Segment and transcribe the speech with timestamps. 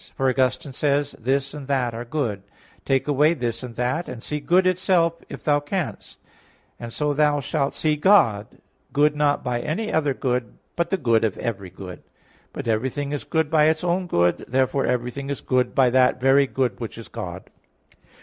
[0.15, 1.21] For Augustine says (De Trin.
[1.23, 2.41] viii), "This and that are good;
[2.85, 6.17] take away this and that, and see good itself if thou canst;
[6.79, 8.47] and so thou shalt see God,
[8.93, 12.01] good not by any other good, but the good of every good."
[12.51, 16.47] But everything is good by its own good; therefore everything is good by that very
[16.47, 17.51] good which is God.